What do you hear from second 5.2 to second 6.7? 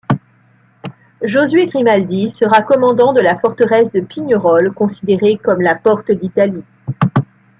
comme la porte d'Italie.